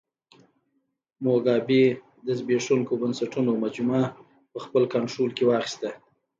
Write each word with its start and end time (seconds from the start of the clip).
موګابي 1.23 1.83
د 2.25 2.27
زبېښونکو 2.39 2.93
بنسټونو 3.01 3.51
مجموعه 3.63 4.05
په 4.51 4.59
خپل 4.65 4.83
کنټرول 4.93 5.29
کې 5.37 5.43
واخیسته. 5.49 5.89